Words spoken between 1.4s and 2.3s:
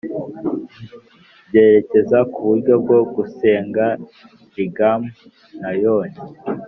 byerekeza